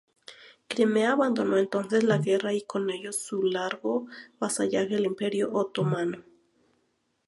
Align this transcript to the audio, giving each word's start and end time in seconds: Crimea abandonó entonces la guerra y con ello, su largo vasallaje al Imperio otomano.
Crimea 0.67 1.11
abandonó 1.11 1.57
entonces 1.59 2.03
la 2.03 2.17
guerra 2.17 2.53
y 2.53 2.63
con 2.63 2.89
ello, 2.89 3.13
su 3.13 3.43
largo 3.43 4.07
vasallaje 4.39 4.95
al 4.95 5.05
Imperio 5.05 5.53
otomano. 5.53 6.23